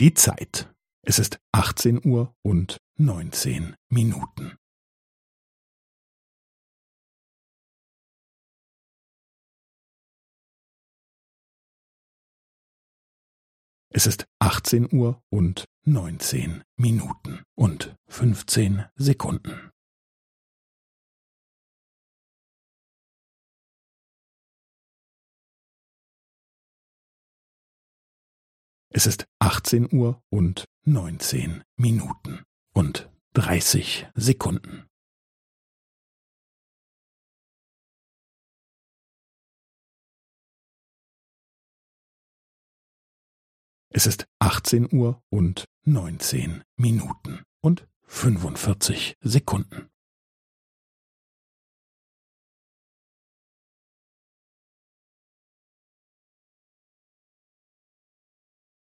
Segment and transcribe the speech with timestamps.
[0.00, 0.72] Die Zeit.
[1.02, 4.56] Es ist 18 Uhr und 19 Minuten.
[13.90, 19.72] Es ist 18 Uhr und 19 Minuten und 15 Sekunden.
[28.98, 32.42] Es ist 18 Uhr und 19 Minuten
[32.74, 34.88] und 30 Sekunden.
[43.90, 49.88] Es ist 18 Uhr und 19 Minuten und 45 Sekunden.